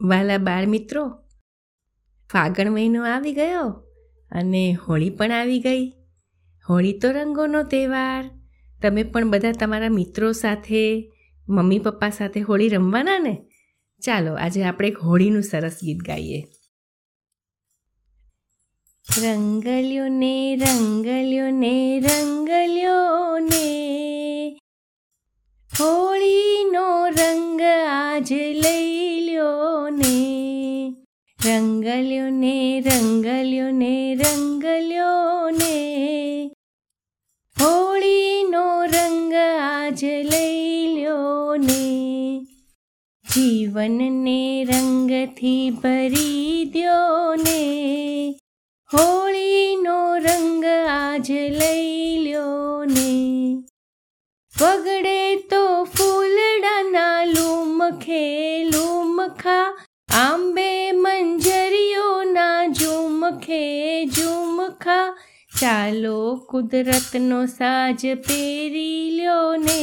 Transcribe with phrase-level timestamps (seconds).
[0.00, 1.08] વાલા બાળ મિત્રો,
[2.32, 3.68] ફાગણ મહિનો આવી ગયો
[4.30, 5.88] અને હોળી પણ આવી ગઈ.
[6.68, 8.30] હોળી તો રંગોનો તહેવાર.
[8.82, 11.12] તમે પણ બધા તમારા મિત્રો સાથે,
[11.48, 13.42] મમ્મી પપ્પા સાથે હોળી રમવાના ને?
[14.02, 16.44] ચાલો, આજે આપણે એક હોળીનું સરસ ગીત ગાઈએ.
[19.22, 23.66] રંગલ્યો ને રંગલ્યો ને રંગલ્યો ને
[25.80, 28.32] હોળીનો રંગ આજ
[29.38, 30.94] લઈ લ્યો ને
[31.38, 35.74] રંગલ્યો ને રંગલ્યો ને રંગલ્યો ને
[37.56, 41.84] હોળીનો રંગ આજ લઈ લ્યો ને
[43.26, 47.60] જીવનને રંગથી ભરી દ્યો ને
[48.90, 53.12] હોળીનો રંગ આજ લઈ લ્યો ને
[54.54, 55.20] વગડે
[55.50, 58.24] તો ફૂલડાના લૂમખે
[59.28, 59.78] લૂમખા
[60.14, 65.18] આંબે મંજરીઓના ઝુમખે ઝુમખા.
[65.60, 69.82] ચાલો કુદરતનો સાજ પહેરી લ્યો ને.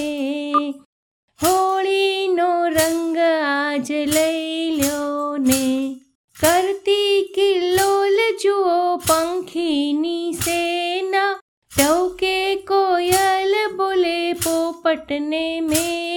[1.44, 5.96] હોળીનો રંગ આજ લઈ લ્યો ને.
[6.42, 11.42] કરતી કિલ્લોલ જુઓ પંખીની સેના.
[11.78, 16.15] ટવકે કોયલ બોલે પોપટને મેના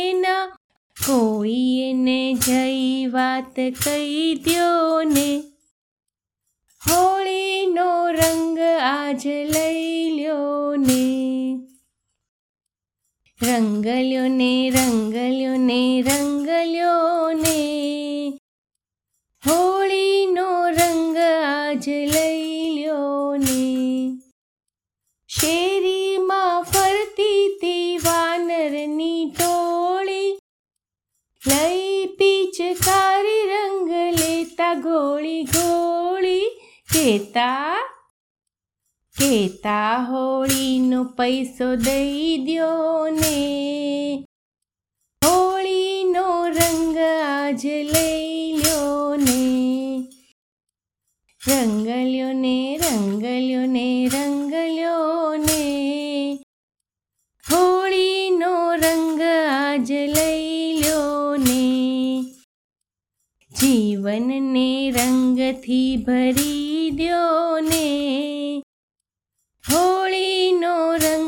[1.08, 5.28] કોઈ એને જઈ વાત કહી દ્યો ને
[6.82, 9.22] હોળીનો રંગ આજ
[9.54, 11.04] લઈ લ્યો ને
[13.40, 17.58] રંગલ્યો ને રંગલ્યો ને રંગલ્યો ને
[19.42, 23.62] હોળીનો રંગ આજ લઈ લ્યો ને
[25.30, 25.97] શેરીમાં
[31.46, 36.50] લઈ પીચકારી રંગ લેતા ગોળી ગોળી
[36.92, 37.78] કેતા
[39.18, 43.36] કેતા હોળીનો પૈસો દઈ દ્યો ને.
[45.24, 46.96] હોળીનો રંગ
[47.26, 49.42] આજ લઈ લ્યો ને.
[51.48, 55.64] રંગલ્યો ને રંગલ્યો ને રંગલ્યો ને.
[57.50, 60.27] હોળીનો રંગ આજ લઈ
[63.60, 67.86] જીવનને રંગથી ભરી દ્યો ને
[69.64, 71.27] હોળીનો રંગ